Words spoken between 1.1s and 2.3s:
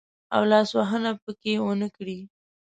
پکښې ونه کړي.